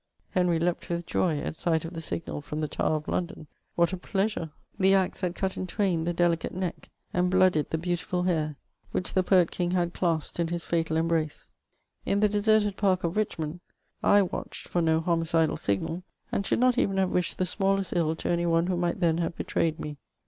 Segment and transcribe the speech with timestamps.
[0.31, 3.45] Henry leaped with joy at sight of the signal from the Tower of London.
[3.75, 4.49] What a pleasure!
[4.79, 5.13] The * S&Q DmMsdaxf Book, CHATEAUBRIAND.
[5.13, 8.55] 437 axe had cut in twain the delicate neck, and hloodied the beautiful haxr^
[8.93, 11.53] which the poet king had clasped in his £&tal embrace.
[12.03, 13.59] In the deserted park of Richmond,
[14.03, 18.29] /watched for no homicidal signal, and should not even have wished the smallest ill to
[18.29, 19.97] any one who might then have betrayed me.